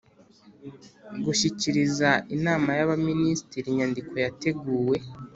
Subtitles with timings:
[1.23, 4.97] Gushyikiriza Inama y Abaminisitiri inyandiko yateguwe